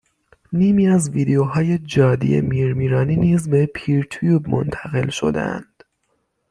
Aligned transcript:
نیمی 0.53 0.87
از 0.87 1.09
ویدئوهای 1.09 1.77
جادی 1.77 2.41
میرمیرانی 2.41 3.15
نیز 3.15 3.49
به 3.49 3.65
پیرتیوب 3.65 4.49
منتقل 4.49 5.09
شدهاند 5.09 5.83